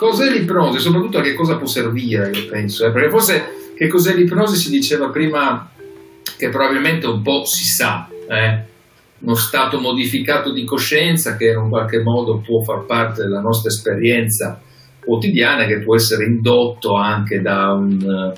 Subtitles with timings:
[0.00, 0.78] cos'è l'ipnosi?
[0.78, 2.86] Soprattutto a che cosa può servire, io penso.
[2.86, 2.90] Eh?
[2.90, 3.44] Perché forse
[3.76, 5.70] che cos'è l'ipnosi si diceva prima
[6.38, 8.64] che probabilmente un po' si sa, eh?
[9.18, 13.68] uno stato modificato di coscienza che in un qualche modo può far parte della nostra
[13.68, 14.58] esperienza
[15.04, 18.32] quotidiana, che può essere indotto anche da un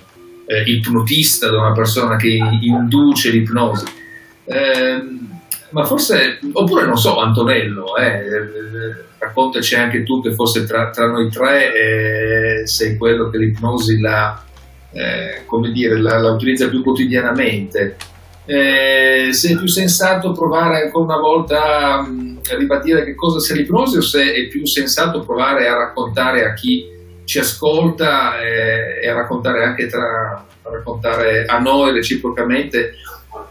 [0.46, 3.84] eh, ipnotista, da una persona che induce l'ipnosi.
[4.44, 5.00] Eh,
[5.72, 8.22] ma forse, oppure non so, Antonello, eh,
[9.18, 14.42] raccontaci anche tu che forse tra, tra noi tre eh, sei quello che l'ipnosi la,
[14.92, 17.96] eh, dire, la, la, utilizza più quotidianamente.
[18.44, 21.60] Eh, se è più sensato provare ancora una volta
[22.00, 26.52] a ribadire che cosa sia l'ipnosi o se è più sensato provare a raccontare a
[26.52, 26.84] chi
[27.24, 32.94] ci ascolta eh, e a raccontare anche tra, a raccontare a noi reciprocamente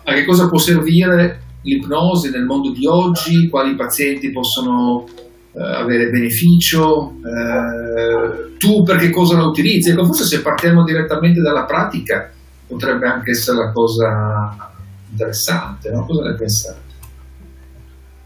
[0.03, 5.05] a che cosa può servire l'ipnosi nel mondo di oggi, quali pazienti possono
[5.53, 9.91] eh, avere beneficio, eh, tu per che cosa la utilizzi.
[9.91, 12.29] Ecco, forse se partiamo direttamente dalla pratica
[12.67, 14.71] potrebbe anche essere la cosa
[15.09, 16.05] interessante, no?
[16.05, 16.79] cosa ne pensate?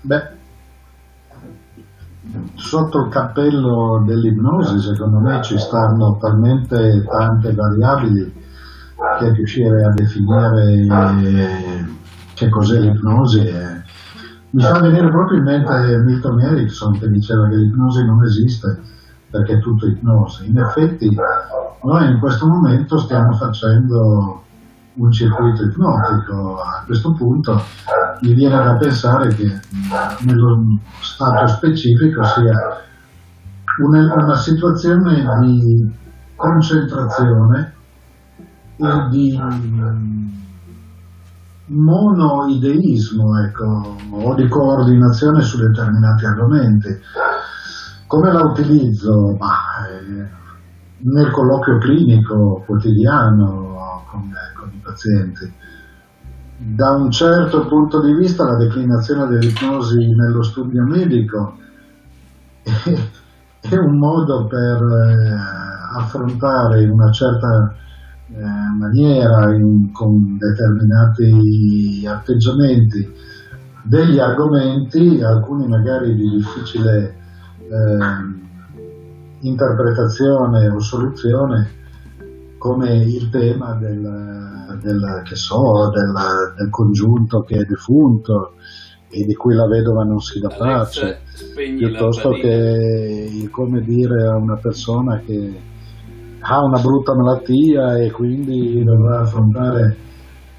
[0.01, 0.33] Beh,
[2.55, 8.43] sotto il cappello dell'ipnosi secondo me ci stanno talmente tante variabili
[9.19, 10.75] che riuscire a definire
[12.35, 13.81] che cos'è l'ipnosi è...
[14.51, 18.79] mi fa venire proprio in mente Milton Erickson che diceva che l'ipnosi non esiste
[19.29, 20.47] perché è tutto ipnosi.
[20.47, 21.17] In effetti
[21.83, 24.43] noi in questo momento stiamo facendo
[24.93, 26.61] un circuito ipnotico.
[26.61, 27.61] A questo punto
[28.21, 29.59] mi viene da pensare che
[30.21, 32.81] nello stato specifico sia
[33.83, 35.91] una, una situazione di
[36.35, 37.73] concentrazione
[38.77, 39.39] e di
[41.67, 46.99] monoideismo ecco, o di coordinazione su determinati argomenti.
[48.07, 49.35] Come la utilizzo?
[49.35, 50.43] Bah, eh,
[50.97, 55.51] nel colloquio clinico quotidiano con, con, i pazienti.
[56.57, 61.57] Da un certo punto di vista la declinazione dell'ipnosi nello studio medico
[62.63, 63.09] è,
[63.59, 65.35] è un modo per eh,
[65.97, 67.75] affrontare in una certa
[68.33, 68.41] eh,
[68.77, 73.13] maniera, in, con determinati atteggiamenti,
[73.83, 77.15] degli argomenti, alcuni magari di difficile
[77.59, 78.47] eh,
[79.41, 81.69] interpretazione o soluzione,
[82.57, 86.13] come il tema del, del, so, del,
[86.57, 88.53] del congiunto che è defunto
[89.07, 91.19] e di cui la vedova non si dà pace,
[91.53, 95.73] piuttosto che come dire a una persona che
[96.47, 99.97] ha una brutta malattia e quindi dovrà affrontare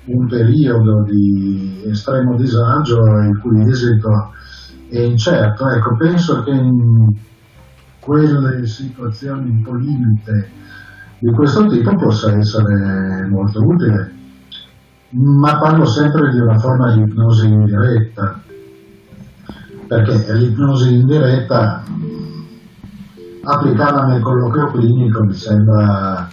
[0.06, 4.32] un periodo di estremo disagio il cui esito
[4.88, 5.68] è incerto.
[5.68, 7.14] Ecco, penso che in
[8.00, 10.50] quelle situazioni un po' limite
[11.18, 14.12] di questo tipo possa essere molto utile,
[15.10, 18.40] ma parlo sempre di una forma di ipnosi indiretta,
[19.86, 21.82] perché l'ipnosi indiretta
[23.46, 26.28] applicata nel colloquio clinico mi sembra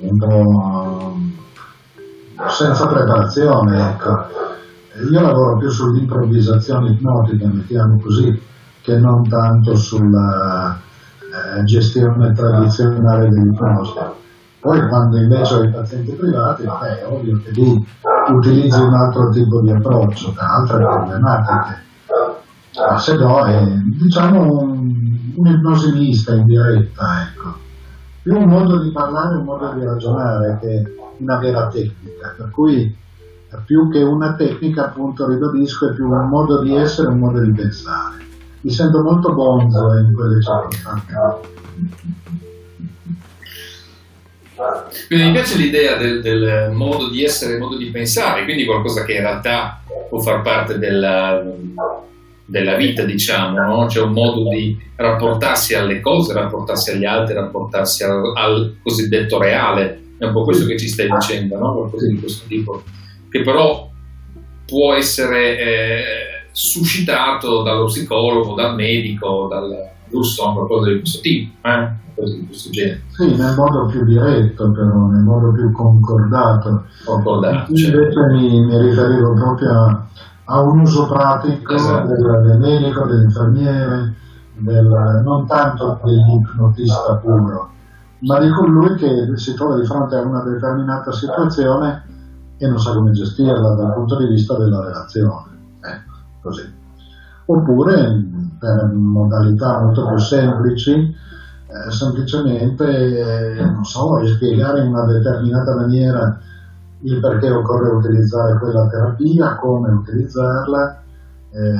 [0.00, 1.16] un po'
[2.48, 4.42] senza preparazione, ecco.
[5.10, 8.40] Io lavoro più sull'improvvisazione ipnotica, mettiamo così,
[8.80, 13.92] che non tanto sulla eh, gestione tradizionale dell'ipnosi.
[14.60, 17.86] Poi quando invece ho i pazienti privati, è ovvio che lì
[18.30, 21.82] utilizzi un altro tipo di approccio, da altre problematiche.
[22.88, 23.62] Ma se no è
[23.98, 24.82] diciamo
[25.36, 27.62] un'ipnosi mista in diretta, ecco.
[28.22, 32.96] Più un modo di parlare, un modo di ragionare che una vera tecnica, per cui
[33.64, 37.52] più che una tecnica, appunto, ribadisco, è più un modo di essere, un modo di
[37.52, 38.22] pensare.
[38.62, 41.52] Mi sento molto bonzo in quelle circostanze.
[45.08, 49.14] Quindi mi piace l'idea del, del, modo di essere, modo di pensare, quindi qualcosa che
[49.14, 51.42] in realtà può far parte della,
[52.46, 53.86] della vita, diciamo, no?
[53.86, 60.02] c'è un modo di rapportarsi alle cose, rapportarsi agli altri, rapportarsi al, al cosiddetto reale,
[60.18, 61.74] è un po' questo che ci stai dicendo, no?
[61.74, 62.82] qualcosa di questo tipo,
[63.30, 63.90] che però
[64.66, 66.02] può essere eh,
[66.52, 71.88] suscitato dallo psicologo, dal medico, dal giusto, qualcosa di questo tipo, eh?
[72.14, 73.02] qualcosa di questo genere.
[73.08, 76.84] Sì, nel modo più diretto però, nel modo più concordato.
[77.04, 77.70] Concordato.
[77.70, 78.26] Invece certo.
[78.32, 80.06] mi, mi riferivo proprio a
[80.46, 82.08] a un uso pratico esatto.
[82.08, 84.14] del, del, medico, dell'infermiere,
[84.56, 87.70] del, non tanto dell'ipnotista puro,
[88.20, 92.04] ma di colui che si trova di fronte a una determinata situazione
[92.56, 95.78] e non sa come gestirla dal punto di vista della relazione.
[95.80, 96.12] Ecco,
[96.42, 96.72] così.
[97.46, 98.24] Oppure
[98.58, 106.38] per modalità molto più semplici, eh, semplicemente, eh, non so, spiegare in una determinata maniera
[107.04, 111.02] il perché occorre utilizzare quella terapia, come utilizzarla,
[111.50, 111.74] eh,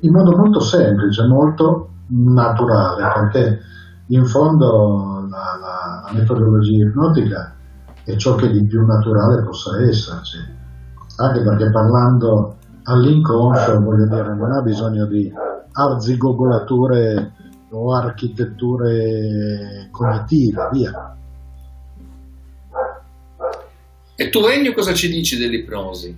[0.00, 3.60] in modo molto semplice, molto naturale, perché
[4.06, 7.54] in fondo la, la, la metodologia ipnotica
[8.04, 10.38] è ciò che di più naturale possa esserci,
[11.16, 15.32] anche perché parlando all'inconscio, voglio dire, non ha bisogno di
[15.72, 17.32] arzigogolature
[17.70, 21.16] o architetture cognitive, via.
[24.22, 26.16] E tu Ennio cosa ci dici dell'ipnosi?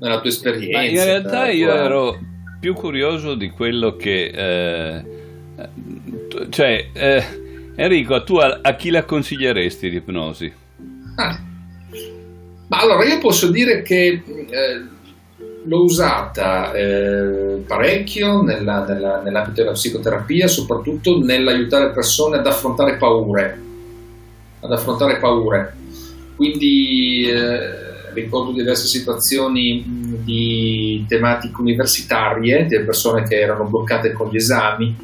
[0.00, 0.78] Nella tua esperienza?
[0.78, 1.84] Ma in realtà io tua...
[1.84, 2.18] ero
[2.58, 4.30] più curioso di quello che...
[4.34, 5.04] Eh,
[6.48, 7.24] cioè, eh,
[7.76, 10.50] Enrico, tu a, a, chi la consiglieresti l'ipnosi?
[11.16, 11.38] Ah.
[12.68, 14.82] Ma allora io posso dire che eh,
[15.64, 23.60] l'ho usata eh, parecchio nella, nella, nell'ambito della psicoterapia, soprattutto nell'aiutare persone ad affrontare paure.
[24.60, 25.76] Ad affrontare paure.
[26.38, 29.82] Quindi eh, ricordo diverse situazioni
[30.24, 34.94] di tematiche universitarie, di persone che erano bloccate con gli esami,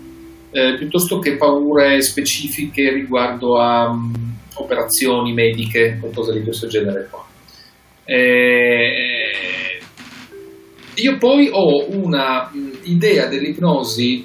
[0.53, 4.13] eh, piuttosto che paure specifiche riguardo a um,
[4.55, 7.27] operazioni mediche, qualcosa di questo genere qua.
[8.05, 9.81] Eh,
[10.95, 12.49] io poi ho una
[12.83, 14.25] idea dell'ipnosi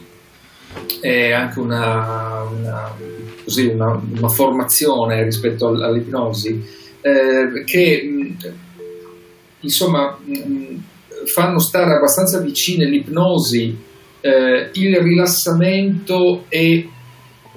[1.01, 2.95] e anche una, una,
[3.43, 8.35] così, una, una formazione rispetto all'ipnosi eh, che
[9.61, 10.17] insomma
[11.25, 13.75] fanno stare abbastanza vicine l'ipnosi,
[14.21, 16.87] eh, il rilassamento e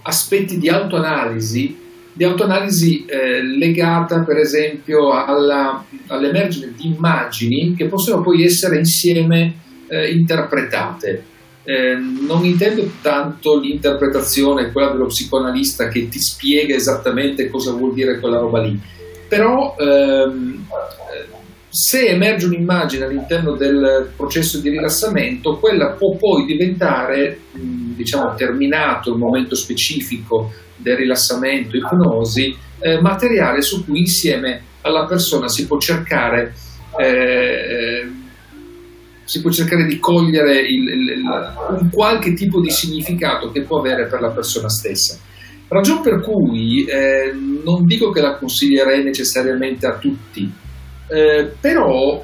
[0.03, 1.79] aspetti di autoanalisi,
[2.13, 9.55] di autoanalisi eh, legata per esempio alla, all'emergere di immagini che possono poi essere insieme
[9.89, 11.25] eh, interpretate.
[11.65, 18.19] Eh, non intendo tanto l'interpretazione, quella dello psicoanalista che ti spiega esattamente cosa vuol dire
[18.19, 18.77] quella roba lì,
[19.33, 20.67] però ehm,
[21.71, 29.17] se emerge un'immagine all'interno del processo di rilassamento, quella può poi diventare, diciamo, terminato il
[29.17, 36.53] momento specifico del rilassamento, ipnosi, eh, materiale su cui insieme alla persona si può cercare,
[37.01, 38.07] eh,
[39.25, 41.23] si può cercare di cogliere il, il,
[41.71, 45.19] un qualche tipo di significato che può avere per la persona stessa.
[45.73, 47.33] Ragion per cui eh,
[47.65, 50.53] non dico che la consiglierei necessariamente a tutti,
[51.09, 52.23] eh, però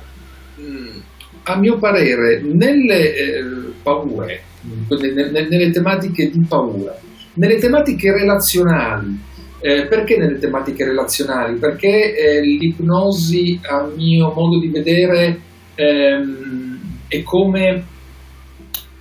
[0.56, 0.98] mh,
[1.44, 3.42] a mio parere nelle eh,
[3.82, 4.42] paure,
[4.90, 6.94] nelle, nelle, tematiche di paura,
[7.36, 9.18] nelle tematiche relazionali,
[9.60, 11.58] eh, perché nelle tematiche relazionali?
[11.58, 15.40] Perché eh, l'ipnosi, a mio modo di vedere,
[15.74, 17.82] ehm, è come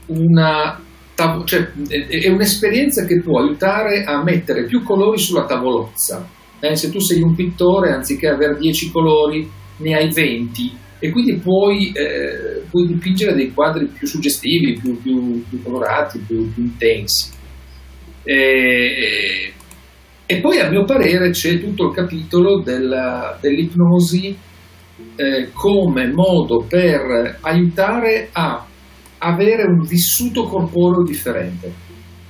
[0.06, 0.80] una
[1.18, 6.30] tav- cioè, è un'esperienza che può aiutare a mettere più colori sulla tavolozza.
[6.60, 11.38] Eh, se tu sei un pittore, anziché avere 10 colori, ne hai 20 e quindi
[11.38, 17.32] puoi, eh, puoi dipingere dei quadri più suggestivi, più, più, più colorati, più, più intensi.
[18.24, 19.54] E,
[20.24, 24.38] e, poi a mio parere c'è tutto il capitolo della, dell'ipnosi
[25.16, 28.68] eh, come modo per aiutare a
[29.20, 31.86] avere un vissuto corporeo differente.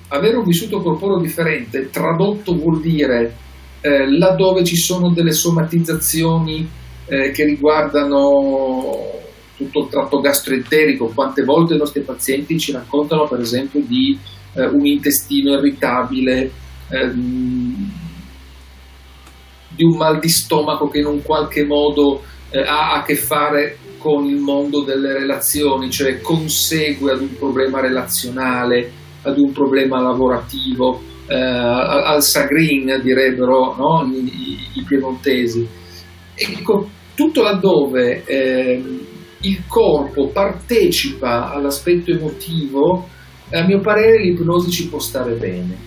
[0.10, 3.36] Avere un vissuto corporeo differente, tradotto vuol dire
[3.82, 6.68] eh, laddove ci sono delle somatizzazioni
[7.08, 9.16] eh, che riguardano
[9.56, 14.18] tutto il tratto gastroenterico, quante volte i nostri pazienti ci raccontano per esempio di
[14.54, 16.52] eh, un intestino irritabile,
[16.90, 17.92] ehm,
[19.70, 23.78] di un mal di stomaco che in un qualche modo eh, ha a che fare
[23.98, 28.92] con il mondo delle relazioni, cioè consegue ad un problema relazionale,
[29.24, 34.10] ad un problema lavorativo, eh, al sagrin direbbero no?
[34.12, 35.68] I, i, i, piemontesi.
[36.34, 38.82] Ecco, tutto laddove eh,
[39.42, 43.08] il corpo partecipa all'aspetto emotivo,
[43.52, 45.86] a mio parere l'ipnosi ci può stare bene.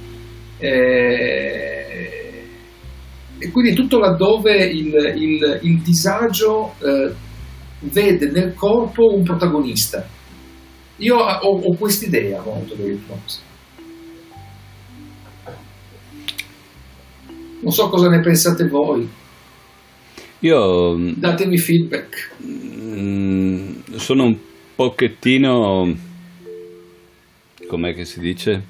[0.58, 2.10] Eh,
[3.38, 7.10] e quindi tutto laddove il, il, il disagio eh,
[7.80, 10.06] vede nel corpo un protagonista.
[10.96, 13.38] Io ho, ho quest'idea molto dell'ipnosi.
[17.62, 19.08] Non so cosa ne pensate voi.
[20.40, 20.96] Io...
[21.14, 22.34] Datemi feedback.
[22.42, 24.36] Mm, sono un
[24.74, 25.94] pochettino...
[27.66, 28.64] com'è che si dice?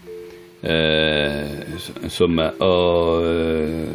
[0.61, 1.67] Eh,
[2.03, 3.25] insomma, ho...
[3.25, 3.89] Eh,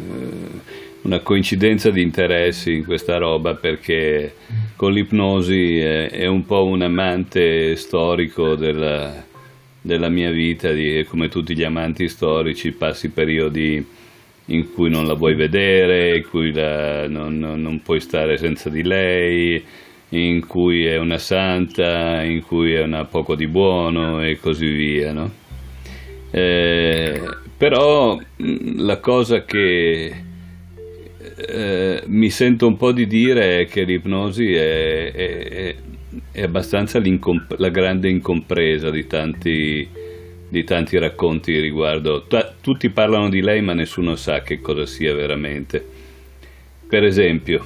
[1.06, 4.34] una coincidenza di interessi in questa roba perché
[4.74, 9.24] con l'ipnosi è, è un po' un amante storico della,
[9.80, 13.86] della mia vita, di, come tutti gli amanti storici, passi periodi
[14.46, 18.68] in cui non la vuoi vedere, in cui la, non, non, non, puoi stare senza
[18.68, 19.64] di lei,
[20.10, 25.12] in cui è una santa, in cui è una poco di buono e così via.
[25.12, 25.30] No?
[26.32, 27.20] Eh,
[27.56, 30.24] però la cosa che
[31.36, 35.74] eh, mi sento un po' di dire che l'ipnosi è, è,
[36.32, 37.00] è abbastanza
[37.56, 39.86] la grande incompresa di tanti,
[40.48, 42.22] di tanti racconti riguardo.
[42.22, 45.84] T- tutti parlano di lei, ma nessuno sa che cosa sia veramente.
[46.88, 47.64] Per esempio,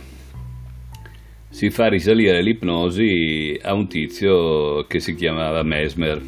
[1.49, 6.21] si fa risalire l'ipnosi a un tizio che si chiamava Mesmer,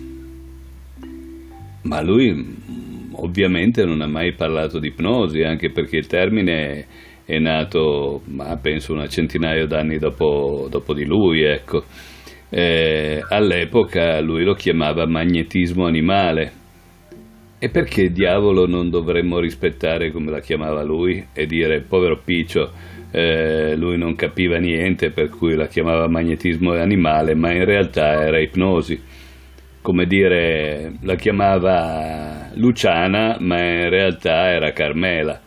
[1.82, 2.56] ma lui
[3.14, 6.86] ovviamente non ha mai parlato di ipnosi, anche perché il termine
[7.32, 11.82] è nato, ma penso una centinaia d'anni dopo, dopo di lui, ecco.
[12.50, 16.60] Eh, all'epoca lui lo chiamava magnetismo animale.
[17.58, 22.70] E perché diavolo non dovremmo rispettare come la chiamava lui e dire povero Piccio,
[23.10, 28.38] eh, lui non capiva niente per cui la chiamava magnetismo animale, ma in realtà era
[28.40, 29.00] ipnosi.
[29.80, 35.41] Come dire, la chiamava Luciana, ma in realtà era Carmela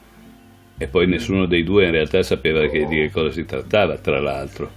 [0.77, 4.69] e poi nessuno dei due in realtà sapeva di che cosa si trattava, tra l'altro,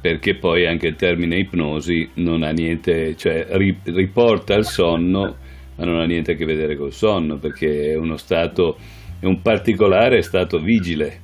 [0.00, 3.46] perché poi anche il termine ipnosi non ha niente, cioè
[3.84, 5.36] riporta al sonno,
[5.76, 8.76] ma non ha niente a che vedere col sonno, perché è uno stato,
[9.18, 11.22] è un particolare stato vigile.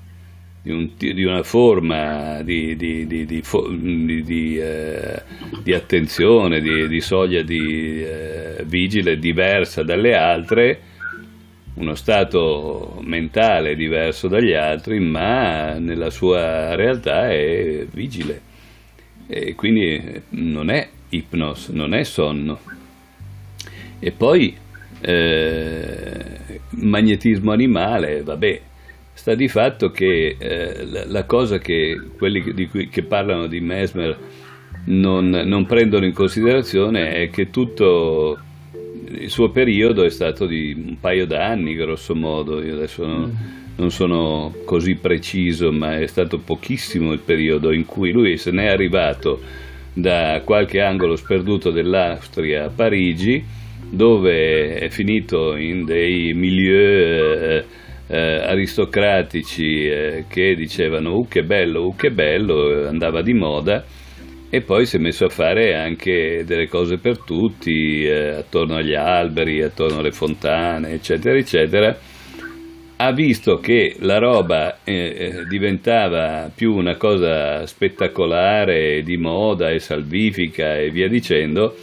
[0.63, 5.23] Di, un, di una forma di, di, di eh,
[5.75, 10.81] attenzione, di, soglia di eh, vigile diversa dalle altre,
[11.75, 18.49] uno stato mentale diverso dagli altri, ma nella sua realtà è vigile.
[19.27, 22.59] E quindi non è ipnos, non è sonno.
[23.99, 24.57] E poi
[25.01, 28.61] eh, magnetismo animale, vabbè,
[29.13, 33.61] sta di fatto che eh, la, la, cosa che quelli di cui, che parlano di
[33.61, 34.19] Mesmer
[34.87, 38.39] non, non prendono in considerazione è che tutto
[39.13, 42.63] il suo periodo è stato di un paio d'anni, grosso modo.
[42.63, 43.77] Io adesso non, mm.
[43.77, 48.67] non, sono così preciso, ma è stato pochissimo il periodo in cui lui se n'è
[48.67, 49.41] arrivato
[49.93, 53.43] da qualche angolo sperduto dell'Austria a Parigi,
[53.91, 57.65] dove è finito in dei milieu eh,
[58.07, 63.85] eh, aristocratici eh, che dicevano uh che bello, uh che bello, andava di moda
[64.53, 68.95] e poi si è messo a fare anche delle cose per tutti, eh, attorno agli
[68.95, 71.97] alberi, attorno alle fontane, eccetera, eccetera.
[72.97, 79.79] Ha visto che la roba eh, eh diventava più una cosa spettacolare, di moda e
[79.79, 81.77] salvifica e via dicendo,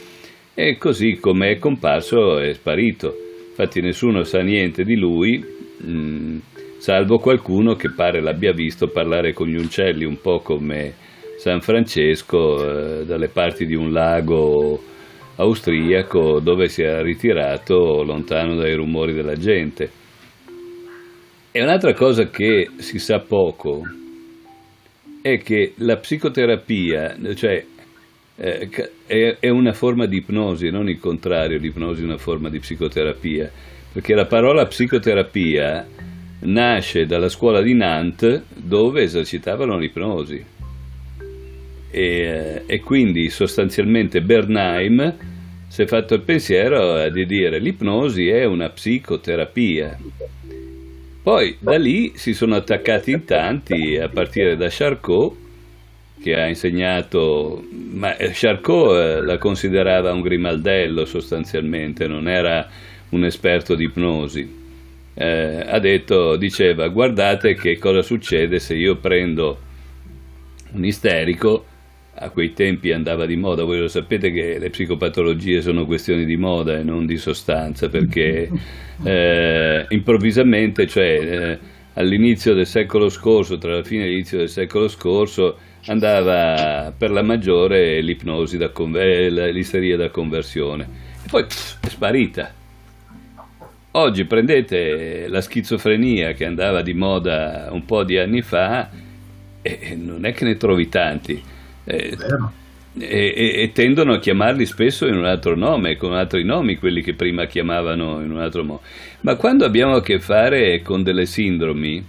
[0.52, 3.16] e così come è comparso è sparito.
[3.48, 6.38] Infatti nessuno sa niente di lui, mh, mm,
[6.76, 11.06] salvo qualcuno che pare l'abbia visto parlare con gli uccelli un po' come
[11.38, 14.82] San Francesco, eh, dalle parti di un lago
[15.36, 19.88] austriaco dove si era ritirato lontano dai rumori della gente.
[21.52, 23.82] E un'altra cosa che si sa poco
[25.22, 27.64] è che la psicoterapia, cioè
[28.34, 33.48] eh, è, una forma di ipnosi, non il contrario, l'ipnosi è una forma di psicoterapia,
[33.92, 35.86] perché la parola psicoterapia
[36.40, 40.56] nasce dalla scuola di Nantes dove esercitavano l'ipnosi
[41.90, 45.14] e, eh, e quindi sostanzialmente Bernheim
[45.68, 49.98] si è fatto il pensiero di dire l'ipnosi è una psicoterapia.
[51.22, 55.36] Poi da lì si sono attaccati in tanti, a partire da Charcot,
[56.22, 62.66] che ha insegnato, ma eh, Charcot eh, la considerava un grimaldello sostanzialmente, non era
[63.10, 64.56] un esperto di ipnosi.
[65.12, 69.58] Eh, ha detto, diceva, guardate che cosa succede se io prendo
[70.72, 71.64] un isterico
[72.20, 76.36] a quei tempi andava di moda, voi lo sapete che le psicopatologie sono questioni di
[76.36, 78.50] moda e non di sostanza, perché
[79.04, 81.58] eh, improvvisamente, cioè eh,
[81.94, 87.22] all'inizio del secolo scorso, tra la fine e l'inizio del secolo scorso, andava per la
[87.22, 90.88] maggiore l'ipnosi, da conver- l'isteria da conversione,
[91.24, 92.52] e poi pff, è sparita.
[93.92, 98.90] Oggi prendete la schizofrenia che andava di moda un po' di anni fa
[99.62, 101.42] e non è che ne trovi tanti
[101.88, 102.16] eh,
[102.98, 107.00] e, e, e, tendono a chiamarli spesso in un altro nome, con altri nomi, quelli
[107.00, 108.82] che prima chiamavano in un altro modo.
[109.22, 112.04] Ma quando abbiamo a che fare con delle sindromi,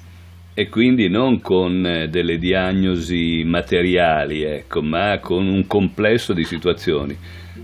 [0.53, 7.17] e quindi non con eh, delle diagnosi materiali, ecco, ma con un complesso di situazioni,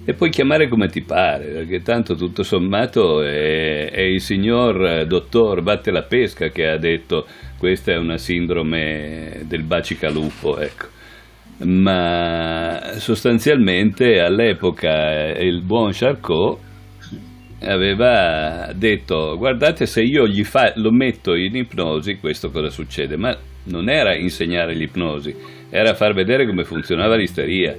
[0.05, 5.61] e puoi chiamare come ti pare, perché tanto tutto sommato è, è il signor dottor
[5.61, 7.25] Batte la Pesca che ha detto
[7.57, 10.94] questa è una sindrome del bacicalupo, ecco.
[11.57, 16.59] Ma sostanzialmente all'epoca il buon Charcot
[17.61, 23.15] aveva detto guardate se io fa, lo metto in ipnosi questo cosa succede?
[23.15, 23.35] Ma
[23.65, 25.33] non era insegnare l'ipnosi
[25.69, 27.75] era far vedere come funzionava l'isteria.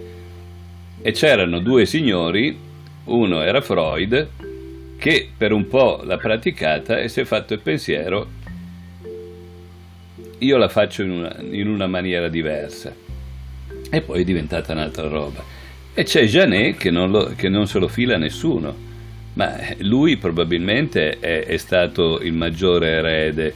[1.01, 2.59] E c'erano due signori
[3.05, 4.29] uno era Freud
[4.99, 8.29] che per un po' l'ha praticata e si è fatto il pensiero
[10.39, 13.06] io la faccio in una, in una maniera diversa
[13.91, 15.43] e poi è diventata un'altra roba.
[15.95, 18.85] E c'è Janet che non, che non se lo fila nessuno.
[19.35, 23.55] Ma lui probabilmente è, è stato il maggiore erede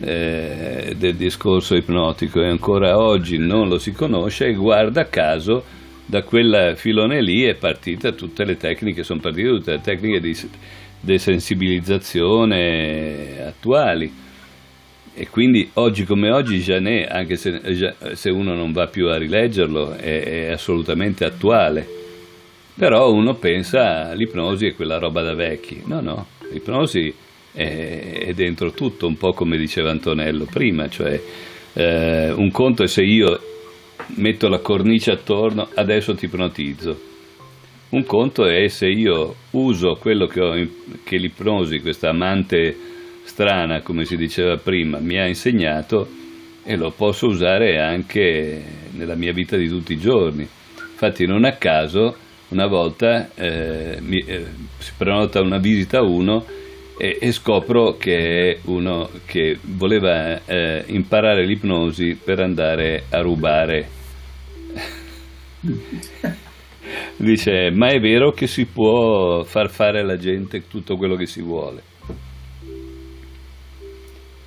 [0.00, 2.40] eh, del discorso ipnotico.
[2.40, 5.64] E ancora oggi non lo si conosce e guarda caso
[6.04, 10.36] da quel filone lì è partita tutte le tecniche, sono partite tutte le tecniche di
[11.00, 14.12] desensibilizzazione attuali
[15.14, 17.60] e quindi oggi come oggi Janet, anche se,
[18.12, 22.00] se uno non va più a rileggerlo, è, è assolutamente attuale
[22.74, 25.82] però uno pensa l'ipnosi è quella roba da vecchi.
[25.84, 27.12] No, no, l'ipnosi
[27.52, 31.20] è, è dentro tutto, un po' come diceva Antonello prima, cioè
[31.74, 33.40] eh, un conto è se io
[34.16, 37.10] metto la cornice attorno, adesso ti ipnotizzo.
[37.90, 40.68] Un conto è se io uso quello che, ho,
[41.04, 42.74] che l'ipnosi, questa amante
[43.24, 46.08] strana, come si diceva prima, mi ha insegnato
[46.64, 48.62] e lo posso usare anche
[48.92, 50.42] nella mia vita di tutti i giorni.
[50.42, 52.16] Infatti non a caso
[52.48, 54.44] una volta eh, mi, eh,
[54.78, 56.44] si prenota una visita a uno
[56.98, 63.88] e, e, scopro che è uno che voleva eh, imparare l'ipnosi per andare a rubare.
[67.16, 71.40] Dice, ma è vero che si può far fare alla gente tutto quello che si
[71.40, 71.90] vuole?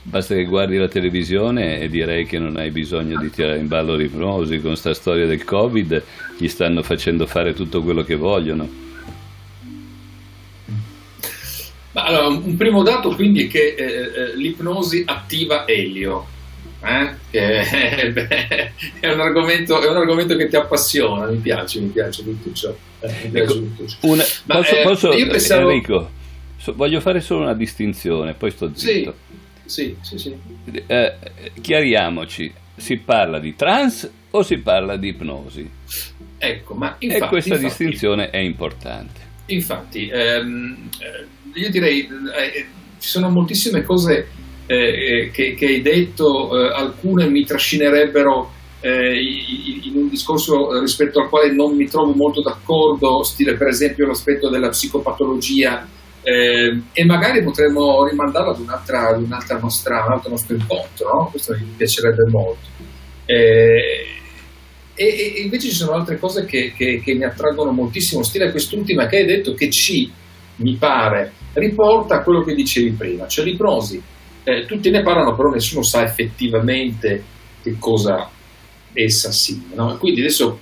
[0.07, 3.95] Basta che guardi la televisione e direi che non hai bisogno di tirare in ballo
[3.95, 4.59] l'ipnosi.
[4.59, 6.03] Con questa storia del Covid
[6.37, 8.69] gli stanno facendo fare tutto quello che vogliono.
[11.93, 16.27] Allora, un primo dato quindi è che eh, eh l'ipnosi attiva Elio,
[16.83, 17.15] eh?
[17.31, 21.87] che è, beh, è, un argomento, è, un argomento, che ti appassiona, mi piace, mi
[21.87, 22.75] piace tutto ciò.
[22.99, 23.97] Eh, ecco, tutto ciò.
[24.01, 25.69] Una, Ma, posso, eh, pensavo...
[25.69, 26.11] Enrico,
[26.73, 29.11] voglio fare solo una distinzione, poi sto zitto.
[29.11, 29.24] Sì.
[29.65, 30.35] Sì, sì, sì.
[30.87, 31.13] Eh,
[31.61, 35.69] chiariamoci, si parla di trans o si parla di ipnosi?
[36.37, 39.21] Ecco, ma infatti, e questa infatti, distinzione è importante.
[39.47, 42.65] Infatti, ehm, eh, io direi, eh,
[42.99, 44.27] ci sono moltissime cose
[44.67, 48.53] eh, eh che, che, hai detto, eh, alcune mi trascinerebbero
[48.85, 54.47] in un discorso rispetto al quale non mi trovo molto d'accordo, stile per esempio l'aspetto
[54.47, 55.87] della psicopatologia
[56.27, 61.27] eh, e magari potremmo rimandarlo ad un'altra, ad un'altra nostra, un altro nostro incontro, no?
[61.29, 62.67] questo mi piacerebbe molto.
[63.25, 64.07] Eh,
[64.95, 69.05] e, e, invece ci sono altre cose che, che, che, mi attraggono moltissimo, stile quest'ultima
[69.05, 70.11] che hai detto che ci,
[70.55, 74.01] mi pare, riporta a quello che dicevi prima, cioè l'ipnosi.
[74.43, 77.23] Eh, tutti ne parlano, però nessuno sa effettivamente
[77.61, 78.31] che cosa
[78.93, 79.61] essa sia.
[79.75, 79.95] No?
[79.99, 80.57] Quindi adesso,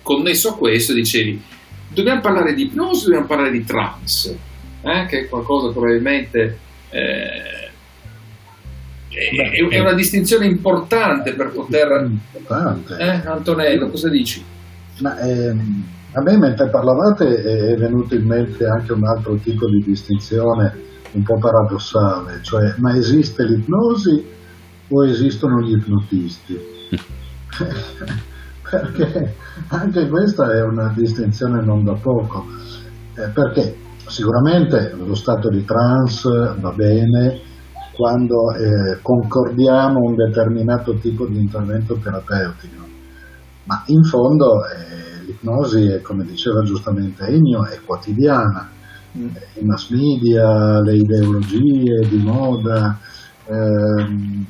[0.00, 1.42] connesso a questo, dicevi,
[1.88, 4.50] dobbiamo parlare di ipnosi, dobbiamo parlare di trance
[4.82, 6.58] eh, che è qualcosa probabilmente
[6.90, 7.70] eh,
[9.08, 12.10] è, è, una distinzione importante per poter...
[12.10, 12.96] Importante.
[12.98, 14.42] Eh, Antonello, cosa dici?
[15.00, 19.82] Ma, ehm, a me mentre parlavate è venuto in mente anche un altro tipo di
[19.84, 24.24] distinzione un po' paradossale, cioè ma esiste l'ipnosi
[24.88, 26.58] o esistono gli ipnotisti?
[28.70, 29.34] perché
[29.68, 32.46] anche questa è una distinzione non da poco,
[33.16, 33.76] eh, perché
[34.12, 36.28] Sicuramente lo stato di trance
[36.60, 37.40] va bene
[37.94, 42.84] quando eh, concordiamo un determinato tipo di intervento terapeutico,
[43.64, 48.68] ma in fondo eh, l'ipnosi, come diceva giustamente Ennio, è quotidiana.
[49.16, 49.28] Mm.
[49.60, 52.98] I mass media, le ideologie di moda,
[53.46, 54.44] ehm,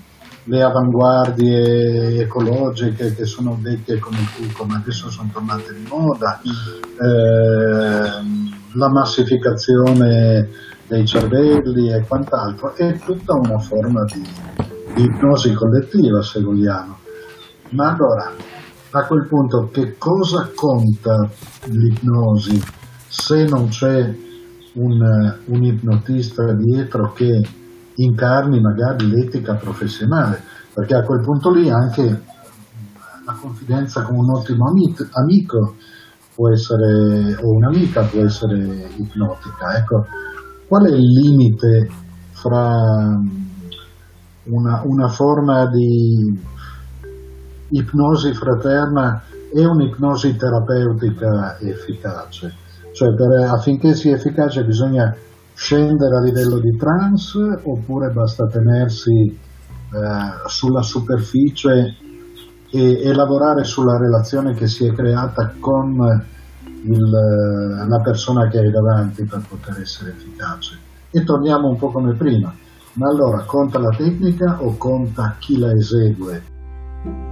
[0.47, 6.41] le avanguardie ecologiche che sono vecchie come il cuco ma adesso sono tornate di moda,
[7.01, 8.42] ehm,
[8.75, 10.49] la massificazione
[10.87, 14.23] dei cervelli e quant'altro, è tutta una forma di,
[14.95, 16.99] di ipnosi collettiva, se vogliamo.
[17.71, 18.31] Ma allora,
[18.91, 21.31] a quel punto, che cosa conta
[21.65, 22.61] l'ipnosi
[23.09, 24.15] se non c'è
[24.75, 27.41] un, un ipnotista dietro che
[27.95, 30.43] incarni magari l'etica professionale?
[30.75, 32.23] Perché a quel punto lì anche
[33.25, 34.67] la confidenza con un ottimo
[35.13, 35.77] amico
[36.43, 39.77] può essere, o un'amica può essere ipnotica.
[39.77, 40.07] Ecco,
[40.67, 41.89] qual è il limite
[42.33, 42.75] fra
[44.45, 46.37] una, una forma di
[47.69, 49.23] ipnosi fraterna
[49.55, 52.55] e un'ipnosi terapeutica efficace?
[52.93, 55.15] Cioè per, affinché sia efficace bisogna
[55.55, 61.97] scendere a livello di trance oppure basta tenersi eh, sulla superficie
[62.73, 66.25] e, e, lavorare sulla relazione che si è creata con
[66.85, 67.11] il,
[67.89, 70.79] la persona che hai davanti per poter essere efficace.
[71.11, 72.53] E torniamo un po' come prima.
[72.95, 77.32] Ma allora conta la tecnica o conta chi la esegue?